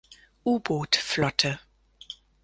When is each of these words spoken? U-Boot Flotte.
U-Boot 0.45 0.95
Flotte. 0.95 1.59